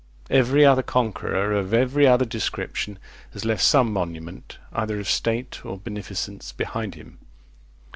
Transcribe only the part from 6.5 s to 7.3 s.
behind him.